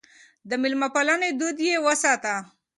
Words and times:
د 0.49 0.51
مېلمه 0.61 0.87
پالنې 0.95 1.29
دود 1.39 1.57
يې 1.67 1.75
وساته. 1.85 2.33